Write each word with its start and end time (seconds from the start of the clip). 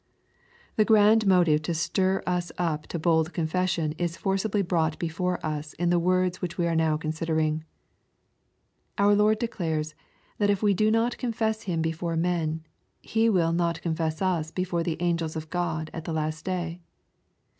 The 0.77 0.83
grand 0.83 1.27
motive 1.27 1.61
to 1.61 1.75
stir 1.75 2.23
us 2.25 2.51
up 2.57 2.87
to 2.87 2.97
bold 2.97 3.33
confession 3.35 3.91
is 3.99 4.17
forcibly 4.17 4.63
brought 4.63 4.97
before 4.97 5.39
us 5.45 5.73
in 5.73 5.91
the 5.91 5.99
words 5.99 6.41
which 6.41 6.57
we 6.57 6.65
are 6.65 6.75
now 6.75 6.97
considering. 6.97 7.65
Our 8.97 9.13
Lord 9.13 9.37
declares, 9.37 9.93
that 10.39 10.49
if 10.49 10.63
we 10.63 10.73
do 10.73 10.89
not 10.89 11.19
confess 11.19 11.61
Him 11.61 11.83
before 11.83 12.15
men, 12.15 12.65
He 13.03 13.29
will 13.29 13.53
"not 13.53 13.83
confess 13.83 14.23
us 14.23 14.49
before 14.49 14.81
the 14.81 14.97
angels 14.99 15.35
of 15.35 15.51
God" 15.51 15.91
at 15.93 16.05
the 16.05 16.13
last 16.13 16.45
day. 16.45 16.81